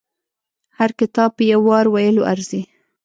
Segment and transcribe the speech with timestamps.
[0.77, 2.61] هر کتاب په يو وار ویلو ارزي.